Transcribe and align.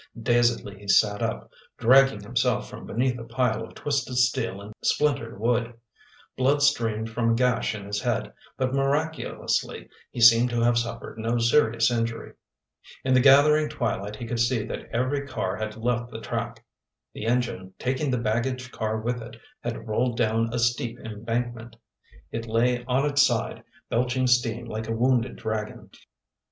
Dazedly 0.19 0.79
he 0.79 0.87
sat 0.87 1.21
up, 1.21 1.51
dragging 1.77 2.23
himself 2.23 2.67
from 2.67 2.87
beneath 2.87 3.19
a 3.19 3.23
pile 3.23 3.63
of 3.63 3.75
twisted 3.75 4.15
steel 4.15 4.59
and 4.59 4.73
splintered 4.81 5.39
wood. 5.39 5.75
Blood 6.35 6.63
streamed 6.63 7.11
from 7.11 7.29
a 7.29 7.35
gash 7.35 7.75
in 7.75 7.85
his 7.85 8.01
head, 8.01 8.33
but 8.57 8.73
miraculously, 8.73 9.87
he 10.09 10.19
seemed 10.19 10.49
to 10.49 10.61
have 10.61 10.79
suffered 10.79 11.19
no 11.19 11.37
serious 11.37 11.91
injury. 11.91 12.33
In 13.03 13.13
the 13.13 13.19
gathering 13.19 13.69
twilight 13.69 14.15
he 14.15 14.25
could 14.25 14.39
see 14.39 14.65
that 14.65 14.89
every 14.91 15.27
car 15.27 15.55
had 15.55 15.75
left 15.77 16.09
the 16.09 16.19
track. 16.19 16.65
The 17.13 17.27
engine, 17.27 17.75
taking 17.77 18.09
the 18.09 18.17
baggage 18.17 18.71
car 18.71 18.99
with 18.99 19.21
it, 19.21 19.39
had 19.63 19.87
rolled 19.87 20.17
down 20.17 20.51
a 20.51 20.57
steep 20.57 20.97
embankment. 20.97 21.75
It 22.31 22.47
lay 22.47 22.83
on 22.85 23.05
its 23.05 23.21
side, 23.21 23.63
belching 23.87 24.25
steam 24.25 24.65
like 24.65 24.87
a 24.89 24.93
wounded 24.95 25.35
dragon. 25.35 25.91